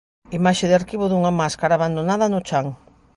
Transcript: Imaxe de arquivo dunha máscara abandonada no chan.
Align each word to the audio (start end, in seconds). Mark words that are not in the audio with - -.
Imaxe 0.39 0.65
de 0.69 0.77
arquivo 0.79 1.05
dunha 1.07 1.33
máscara 1.41 1.73
abandonada 1.75 2.31
no 2.33 2.39
chan. 2.47 2.67